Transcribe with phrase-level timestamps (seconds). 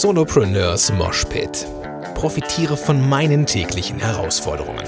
[0.00, 1.66] Solopreneurs Moshpit.
[2.14, 4.82] Profitiere von meinen täglichen Herausforderungen.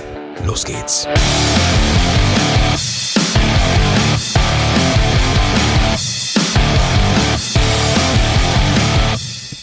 [0.47, 1.07] Los geht's.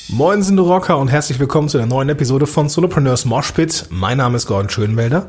[0.09, 3.87] Moin sind du Rocker und herzlich willkommen zu einer neuen Episode von Solopreneurs Moshpit.
[3.89, 5.27] Mein Name ist Gordon Schönwelder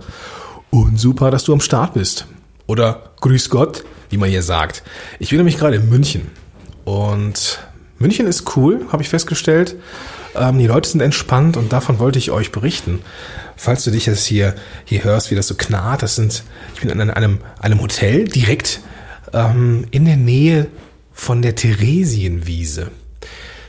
[0.69, 2.27] und super, dass du am Start bist.
[2.67, 4.83] Oder Grüß Gott, wie man hier sagt.
[5.19, 6.31] Ich bin nämlich gerade in München
[6.85, 7.61] und
[8.03, 9.77] München ist cool, habe ich festgestellt.
[10.35, 13.00] Ähm, die Leute sind entspannt und davon wollte ich euch berichten.
[13.57, 14.54] Falls du dich jetzt hier,
[14.85, 16.43] hier hörst, wie das so knarrt, das sind,
[16.75, 18.80] ich bin in einem, einem Hotel direkt
[19.32, 20.67] ähm, in der Nähe
[21.13, 22.91] von der Theresienwiese.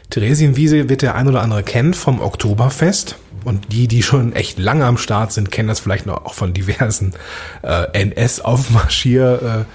[0.09, 3.17] Theresienwiese wird der ein oder andere kennen vom Oktoberfest.
[3.43, 6.53] Und die, die schon echt lange am Start sind, kennen das vielleicht noch auch von
[6.53, 7.13] diversen
[7.61, 9.63] äh, NS-Aufmarschier-Aktionen.
[9.63, 9.65] Äh,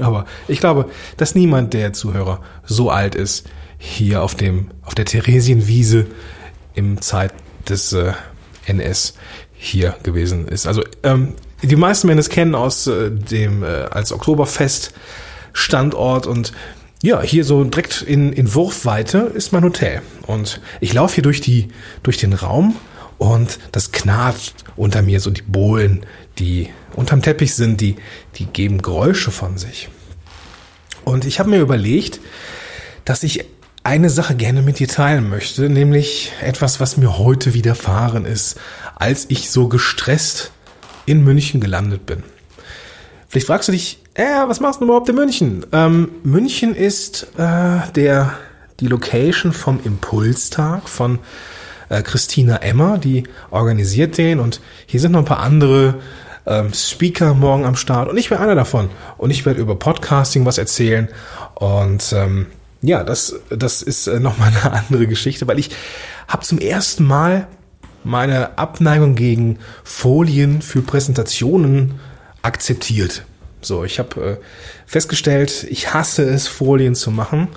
[0.00, 0.86] Aber ich glaube,
[1.16, 3.46] dass niemand der Zuhörer so alt ist,
[3.78, 6.06] hier auf dem auf der Theresienwiese
[6.74, 7.32] im Zeit
[7.68, 8.12] des äh,
[8.66, 9.14] NS
[9.52, 10.66] hier gewesen ist.
[10.66, 14.92] Also ähm, die meisten werden es kennen aus äh, dem äh, als Oktoberfest
[15.52, 16.52] Standort und
[17.02, 20.02] ja, hier so direkt in, in Wurfweite ist mein Hotel.
[20.26, 21.68] Und ich laufe hier durch, die,
[22.04, 22.76] durch den Raum
[23.22, 26.04] und das knarrt unter mir, so die Bohlen,
[26.40, 27.94] die unterm Teppich sind, die,
[28.34, 29.88] die geben Geräusche von sich.
[31.04, 32.18] Und ich habe mir überlegt,
[33.04, 33.44] dass ich
[33.84, 38.58] eine Sache gerne mit dir teilen möchte, nämlich etwas, was mir heute widerfahren ist,
[38.96, 40.50] als ich so gestresst
[41.06, 42.24] in München gelandet bin.
[43.28, 45.64] Vielleicht fragst du dich, äh, was machst du überhaupt in München?
[45.70, 48.34] Ähm, München ist äh, der,
[48.80, 51.20] die Location vom Impulstag von
[51.92, 55.96] äh, Christina Emmer, die organisiert den und hier sind noch ein paar andere
[56.46, 58.90] ähm, Speaker morgen am Start und ich wäre einer davon.
[59.18, 61.08] Und ich werde über Podcasting was erzählen
[61.54, 62.46] und ähm,
[62.80, 65.70] ja, das, das ist äh, nochmal eine andere Geschichte, weil ich
[66.26, 67.46] habe zum ersten Mal
[68.04, 72.00] meine Abneigung gegen Folien für Präsentationen
[72.40, 73.24] akzeptiert.
[73.60, 74.36] So, ich habe äh,
[74.86, 77.48] festgestellt, ich hasse es, Folien zu machen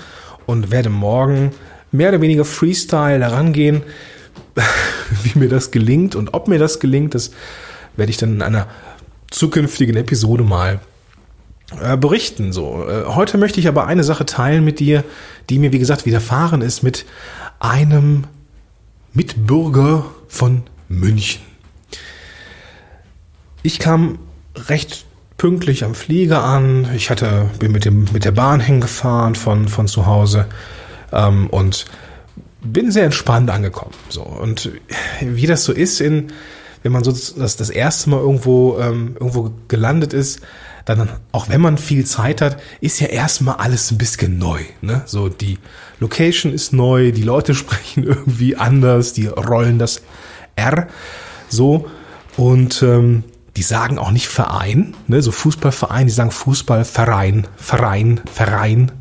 [0.45, 1.51] und werde morgen
[1.91, 3.81] mehr oder weniger Freestyle daran gehen,
[5.24, 7.32] wie mir das gelingt und ob mir das gelingt, das
[7.96, 8.68] werde ich dann in einer
[9.32, 10.80] zukünftigen Episode mal
[11.82, 12.54] äh, berichten.
[12.54, 15.04] So, äh, heute möchte ich aber eine Sache teilen mit dir,
[15.50, 17.06] die mir wie gesagt widerfahren ist mit
[17.60, 18.26] einem
[19.14, 21.42] Mitbürger von München.
[23.64, 24.20] Ich kam
[24.56, 25.06] recht
[25.38, 26.88] pünktlich am Flieger an.
[26.96, 30.46] Ich hatte, bin mit, dem, mit der Bahn hingefahren von, von zu Hause
[31.12, 31.86] ähm, und
[32.66, 33.94] bin sehr entspannt angekommen.
[34.09, 34.22] So.
[34.22, 34.72] Und
[35.22, 36.31] wie das so ist, in,
[36.84, 40.42] wenn man so das, das erste Mal irgendwo, ähm, irgendwo gelandet ist,
[40.86, 44.62] dann, auch wenn man viel Zeit hat, ist ja erstmal alles ein bisschen neu.
[44.81, 45.02] Ne?
[45.06, 45.58] So, die
[46.00, 50.04] Location ist neu, die Leute sprechen irgendwie anders, die rollen das
[50.56, 50.88] R
[51.50, 51.90] so.
[52.38, 53.24] Und ähm,
[53.56, 58.92] die sagen auch nicht Verein, ne, so Fußballverein, die sagen Fußballverein, Verein, Verein.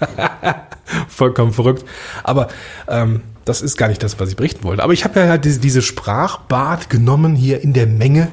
[1.08, 1.84] Vollkommen verrückt.
[2.22, 2.48] Aber
[2.88, 4.82] ähm, das ist gar nicht das, was ich berichten wollte.
[4.82, 8.28] Aber ich habe ja halt diese, diese Sprachbad genommen hier in der Menge.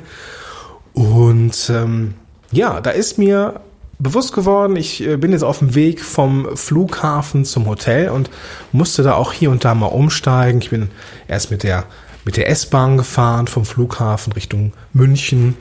[0.93, 2.15] Und ähm,
[2.51, 3.61] ja, da ist mir
[3.99, 8.29] bewusst geworden, ich äh, bin jetzt auf dem Weg vom Flughafen zum Hotel und
[8.71, 10.61] musste da auch hier und da mal umsteigen.
[10.61, 10.89] Ich bin
[11.27, 11.85] erst mit der
[12.27, 15.55] mit der S-Bahn gefahren vom Flughafen Richtung München.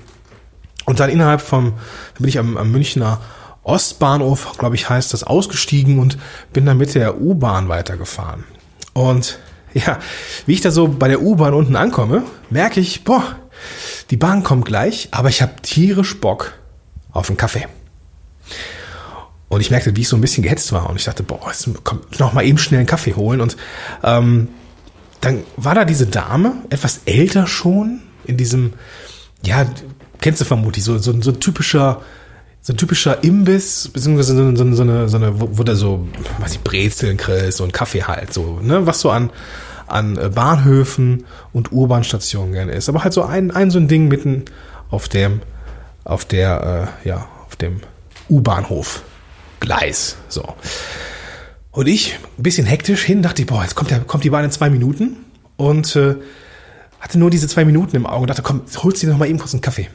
[0.85, 1.75] Und dann innerhalb vom,
[2.15, 3.21] da bin ich am, am Münchner
[3.66, 6.19] Ostbahnhof, glaube ich, heißt das, ausgestiegen und
[6.53, 8.44] bin dann mit der U-Bahn weitergefahren.
[8.93, 9.38] Und
[9.75, 9.99] ja,
[10.47, 13.37] wie ich da so bei der U-Bahn unten ankomme, merke ich, boah,
[14.10, 16.53] die Bahn kommt gleich, aber ich habe tierisch Bock
[17.10, 17.66] auf einen Kaffee.
[19.49, 20.88] Und ich merkte, wie ich so ein bisschen gehetzt war.
[20.88, 23.41] Und ich dachte, boah, jetzt komm, noch mal eben schnell einen Kaffee holen.
[23.41, 23.56] Und
[24.03, 24.49] ähm,
[25.21, 28.75] dann war da diese Dame, etwas älter schon, in diesem,
[29.44, 29.66] ja,
[30.21, 32.03] kennst du vermutlich, so, so, so ein typischer,
[32.66, 36.09] so ein typischer Imbiss, beziehungsweise so, so, so eine, so eine, wo, wo da so,
[36.41, 39.31] was ich, Brezeln kriegst, ein Kaffee halt, so, ne, was so an,
[39.87, 42.88] an äh, Bahnhöfen und U-Bahn-Stationen gerne ist.
[42.88, 44.46] Aber halt so ein, ein so ein Ding mitten
[44.91, 45.43] auf dem,
[46.02, 47.82] auf der, äh, ja, auf dem
[48.29, 49.05] U-Bahnhof.
[49.61, 50.56] Gleis, so.
[51.70, 54.44] Und ich, ein bisschen hektisch hin, dachte ich, boah, jetzt kommt, der, kommt die Bahn
[54.44, 55.19] in zwei Minuten.
[55.56, 56.17] Und äh,
[56.99, 59.38] hatte nur diese zwei Minuten im Auge und dachte, komm, holst dir noch mal eben
[59.38, 59.88] kurz einen Kaffee.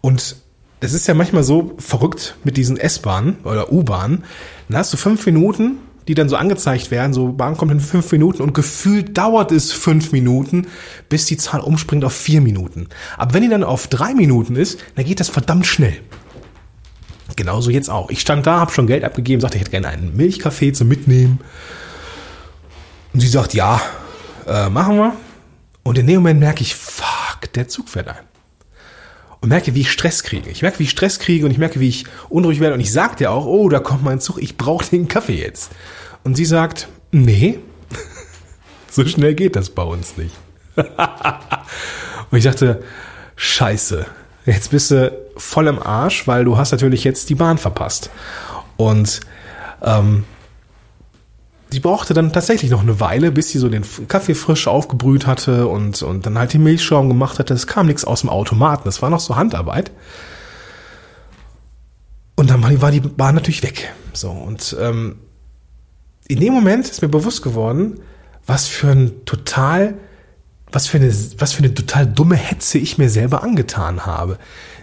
[0.00, 0.36] Und
[0.80, 4.24] es ist ja manchmal so verrückt mit diesen S-Bahnen oder U-Bahnen.
[4.68, 8.10] Dann hast du fünf Minuten, die dann so angezeigt werden, so Bahn kommt in fünf
[8.12, 10.66] Minuten und gefühlt dauert es fünf Minuten,
[11.08, 12.88] bis die Zahl umspringt auf vier Minuten.
[13.16, 15.96] Aber wenn die dann auf drei Minuten ist, dann geht das verdammt schnell.
[17.36, 18.10] Genauso jetzt auch.
[18.10, 21.40] Ich stand da, habe schon Geld abgegeben, sagte, ich hätte gerne einen Milchkaffee zum Mitnehmen.
[23.12, 23.80] Und sie sagt, ja,
[24.46, 25.12] äh, machen wir.
[25.82, 28.27] Und in dem Moment merke ich, fuck, der Zug fährt ein.
[29.40, 30.50] Und merke, wie ich Stress kriege.
[30.50, 32.74] Ich merke, wie ich Stress kriege und ich merke, wie ich unruhig werde.
[32.74, 35.70] Und ich sage dir auch, oh, da kommt mein Zug, ich brauche den Kaffee jetzt.
[36.24, 37.60] Und sie sagt, nee,
[38.90, 40.34] so schnell geht das bei uns nicht.
[40.76, 42.82] und ich dachte,
[43.36, 44.06] scheiße,
[44.44, 48.10] jetzt bist du voll im Arsch, weil du hast natürlich jetzt die Bahn verpasst.
[48.76, 49.20] Und
[49.82, 50.24] ähm,
[51.72, 55.66] die brauchte dann tatsächlich noch eine Weile, bis sie so den Kaffee frisch aufgebrüht hatte
[55.66, 57.52] und, und dann halt die Milchschaum gemacht hatte.
[57.52, 59.90] Es kam nichts aus dem Automaten, es war noch so Handarbeit.
[62.36, 63.92] Und dann war die Bahn natürlich weg.
[64.12, 65.16] So, und ähm,
[66.28, 68.00] in dem Moment ist mir bewusst geworden,
[68.46, 69.98] was für ein total,
[70.70, 74.38] was für eine, was für eine total dumme Hetze ich mir selber angetan habe.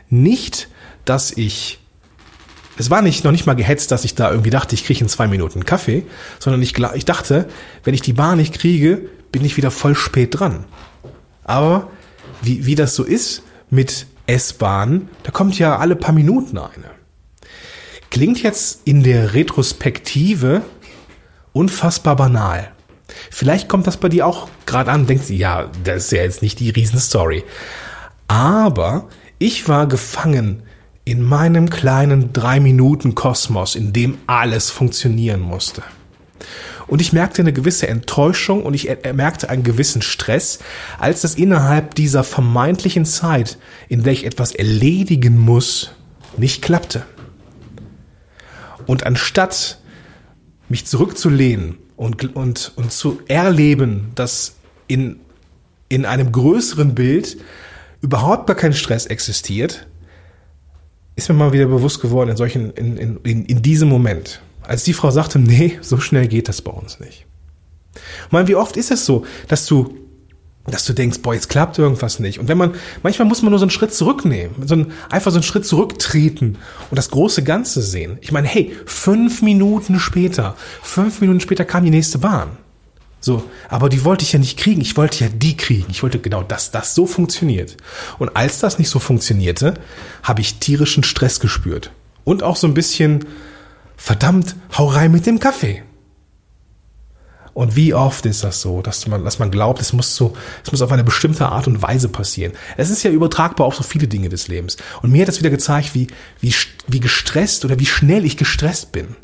[0.10, 0.68] Nicht,
[1.06, 1.80] dass ich
[2.78, 5.10] es war nicht noch nicht mal gehetzt, dass ich da irgendwie dachte, ich kriege in
[5.10, 6.04] zwei Minuten Kaffee,
[6.40, 7.48] sondern ich, ich dachte,
[7.84, 10.66] wenn ich die Bahn nicht kriege, bin ich wieder voll spät dran.
[11.44, 11.90] Aber
[12.42, 16.92] wie, wie das so ist mit S-Bahn, da kommt ja alle paar Minuten eine.
[18.10, 20.62] Klingt jetzt in der Retrospektive
[21.54, 22.72] unfassbar banal.
[23.30, 26.42] Vielleicht kommt das bei dir auch gerade an, denkst du, ja, das ist ja jetzt
[26.42, 27.44] nicht die Riesenstory.
[28.28, 29.08] Aber
[29.38, 30.64] ich war gefangen
[31.06, 35.84] in meinem kleinen drei Minuten Kosmos, in dem alles funktionieren musste.
[36.88, 40.60] Und ich merkte eine gewisse Enttäuschung und ich merkte einen gewissen Stress,
[41.00, 43.58] als das innerhalb dieser vermeintlichen Zeit,
[43.88, 45.92] in der ich etwas erledigen muss,
[46.38, 47.04] nicht klappte.
[48.86, 49.80] Und anstatt
[50.70, 54.56] mich zurückzulehnen und, und, und zu erleben, dass
[54.88, 55.20] in,
[55.90, 57.38] in einem größeren Bild
[58.02, 59.88] überhaupt gar kein Stress existiert,
[61.16, 64.84] ist mir mal wieder bewusst geworden in solchen, in, in, in, in diesem Moment, als
[64.84, 67.26] die Frau sagte, nee, so schnell geht das bei uns nicht.
[67.96, 69.96] Ich meine, wie oft ist es so, dass du,
[70.66, 72.40] dass du denkst, boah, jetzt klappt irgendwas nicht.
[72.40, 72.74] Und wenn man,
[73.04, 76.58] manchmal muss man nur so einen Schritt zurücknehmen, so ein, einfach so einen Schritt zurücktreten
[76.90, 78.18] und das große Ganze sehen.
[78.22, 82.58] Ich meine, hey, fünf Minuten später, fünf Minuten später kam die nächste Bahn.
[83.26, 84.82] So, aber die wollte ich ja nicht kriegen.
[84.82, 85.88] Ich wollte ja die kriegen.
[85.90, 87.76] Ich wollte genau, dass das so funktioniert.
[88.20, 89.74] Und als das nicht so funktionierte,
[90.22, 91.90] habe ich tierischen Stress gespürt.
[92.24, 93.26] Und auch so ein bisschen,
[93.98, 95.82] verdammt, hau rein mit dem Kaffee.
[97.56, 100.72] Und wie oft ist das so, dass man, dass man glaubt, es muss so, es
[100.72, 102.54] muss auf eine bestimmte Art und Weise passieren.
[102.78, 104.78] Es ist ja übertragbar auf so viele Dinge des Lebens.
[105.02, 106.10] Und mir hat das wieder gezeigt, wie,
[106.42, 106.54] wie,
[106.86, 109.16] wie gestresst oder wie schnell ich gestresst bin.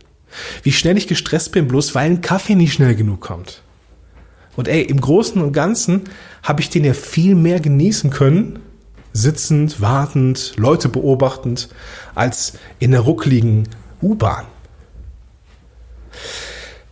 [0.63, 3.62] Wie schnell ich gestresst bin, bloß weil ein Kaffee nicht schnell genug kommt.
[4.56, 6.03] Und ey, im Großen und Ganzen
[6.44, 8.59] habe ich den ja viel mehr genießen können,
[9.13, 11.69] sitzend, wartend, Leute beobachtend,
[12.15, 13.68] als in der ruckligen
[14.01, 14.45] U-Bahn.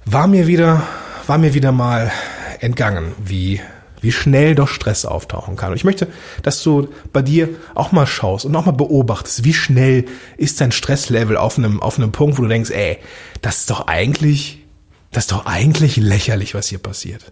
[0.06, 0.84] War mir wieder,
[1.28, 2.12] war mir wieder mal
[2.60, 3.62] entgangen, wie,
[4.02, 5.72] wie schnell doch Stress auftauchen kann.
[5.72, 6.08] Und ich möchte,
[6.42, 10.06] dass du bei dir auch mal schaust und auch mal beobachtest, wie schnell
[10.38, 12.98] ist dein Stresslevel auf einem, auf einem Punkt, wo du denkst, ey,
[13.42, 14.66] das ist doch eigentlich,
[15.12, 17.32] das ist doch eigentlich lächerlich, was hier passiert.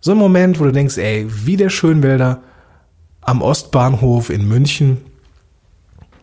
[0.00, 2.42] So ein Moment, wo du denkst, ey, wie der Schönwälder
[3.20, 4.98] am Ostbahnhof in München,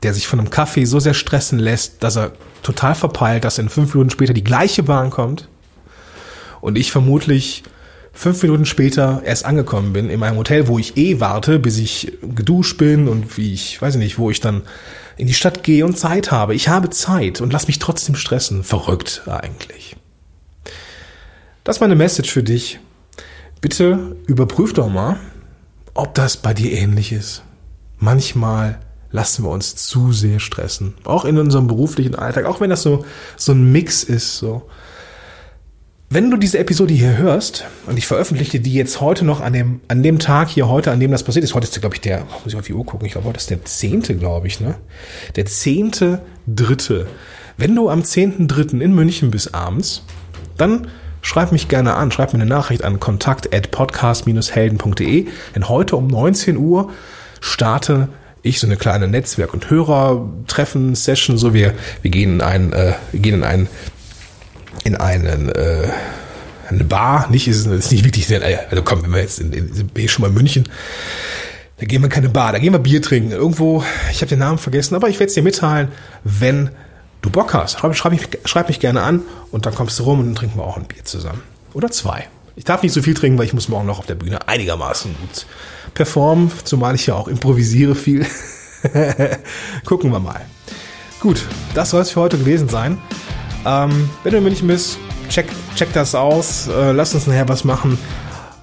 [0.03, 2.31] der sich von einem Kaffee so sehr stressen lässt, dass er
[2.63, 5.49] total verpeilt, dass in fünf Minuten später die gleiche Bahn kommt
[6.61, 7.63] und ich vermutlich
[8.13, 12.13] fünf Minuten später erst angekommen bin in meinem Hotel, wo ich eh warte, bis ich
[12.21, 14.61] geduscht bin und wie ich, weiß ich nicht, wo ich dann
[15.17, 16.55] in die Stadt gehe und Zeit habe.
[16.55, 18.63] Ich habe Zeit und lass mich trotzdem stressen.
[18.63, 19.95] Verrückt eigentlich.
[21.63, 22.79] Das ist meine Message für dich
[23.65, 25.17] bitte überprüf doch mal,
[25.95, 27.41] ob das bei dir ähnlich ist.
[27.97, 28.77] Manchmal
[29.09, 33.05] lassen wir uns zu sehr stressen, auch in unserem beruflichen Alltag, auch wenn das so
[33.37, 34.69] so ein Mix ist, so.
[36.11, 39.81] Wenn du diese Episode hier hörst, und ich veröffentliche die jetzt heute noch an dem,
[39.87, 42.19] an dem Tag hier heute, an dem das passiert ist, heute ist, glaube ich, der,
[42.19, 44.75] muss ich auf die Uhr gucken, ich glaube, heute ist der zehnte, glaube ich, ne?
[45.35, 47.07] Der zehnte, dritte.
[47.57, 50.03] Wenn du am zehnten, dritten in München bist abends,
[50.55, 50.87] dann
[51.25, 56.07] schreib mich gerne an, schreib mir eine Nachricht an kontakt at podcast-helden.de, denn heute um
[56.07, 56.91] 19 Uhr
[57.41, 58.09] starte
[58.43, 63.35] ich so eine kleine Netzwerk- und Hörertreffen-Session, so wir, wir gehen in ein, äh, gehen
[63.35, 63.67] in ein,
[64.83, 65.87] in einen, äh,
[66.69, 70.07] eine Bar, nicht, ist, ist nicht wirklich sehr, also komm, wenn wir jetzt in, in,
[70.07, 70.69] schon mal in München,
[71.77, 73.31] da gehen wir in keine Bar, da gehen wir Bier trinken.
[73.31, 75.87] Irgendwo, ich habe den Namen vergessen, aber ich werde es dir mitteilen,
[76.23, 76.69] wenn
[77.25, 80.19] du Bock hast, schreib, schreib, mich, schreib mich gerne an und dann kommst du rum
[80.19, 81.41] und dann trinken wir auch ein Bier zusammen.
[81.73, 82.27] Oder zwei.
[82.55, 85.15] Ich darf nicht so viel trinken, weil ich muss morgen noch auf der Bühne einigermaßen
[85.19, 85.45] gut
[85.93, 88.25] performen, zumal ich ja auch improvisiere viel.
[89.85, 90.41] Gucken wir mal.
[91.19, 92.97] Gut, das soll es für heute gewesen sein.
[93.65, 94.97] Ähm, wenn du in München bist,
[95.29, 96.67] check check das aus.
[96.67, 97.97] Äh, lass uns nachher was machen.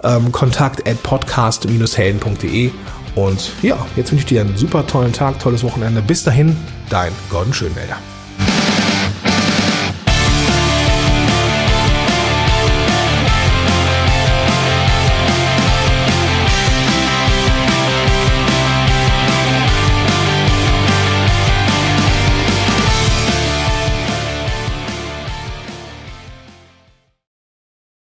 [0.02, 2.70] Ähm, Kontakt at podcast-helden.de.
[3.14, 6.00] Und ja, jetzt wünsche ich dir einen super tollen Tag, tolles Wochenende.
[6.00, 6.56] Bis dahin,
[6.88, 7.98] dein Gordon Schönwälder.